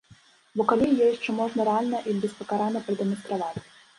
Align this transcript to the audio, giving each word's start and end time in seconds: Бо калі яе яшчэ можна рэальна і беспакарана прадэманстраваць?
Бо 0.59 0.63
калі 0.71 0.87
яе 0.93 1.09
яшчэ 1.09 1.35
можна 1.41 1.67
рэальна 1.69 2.01
і 2.13 2.17
беспакарана 2.23 2.83
прадэманстраваць? 2.87 3.63